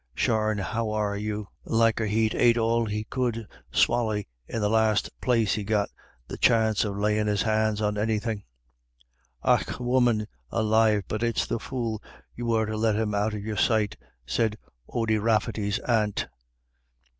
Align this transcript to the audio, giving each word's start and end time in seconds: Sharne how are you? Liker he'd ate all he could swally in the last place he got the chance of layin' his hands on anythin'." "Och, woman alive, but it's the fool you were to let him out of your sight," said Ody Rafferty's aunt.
Sharne 0.15 0.57
how 0.59 0.89
are 0.89 1.15
you? 1.15 1.49
Liker 1.63 2.07
he'd 2.07 2.33
ate 2.33 2.57
all 2.57 2.87
he 2.87 3.03
could 3.03 3.47
swally 3.71 4.27
in 4.47 4.59
the 4.59 4.67
last 4.67 5.11
place 5.21 5.53
he 5.53 5.63
got 5.63 5.89
the 6.27 6.39
chance 6.39 6.83
of 6.83 6.97
layin' 6.97 7.27
his 7.27 7.43
hands 7.43 7.83
on 7.83 7.99
anythin'." 7.99 8.41
"Och, 9.43 9.79
woman 9.79 10.25
alive, 10.49 11.03
but 11.07 11.21
it's 11.21 11.45
the 11.45 11.59
fool 11.59 12.01
you 12.35 12.47
were 12.47 12.65
to 12.65 12.77
let 12.77 12.95
him 12.95 13.13
out 13.13 13.35
of 13.35 13.43
your 13.45 13.57
sight," 13.57 13.95
said 14.25 14.57
Ody 14.89 15.19
Rafferty's 15.19 15.77
aunt. 15.77 16.27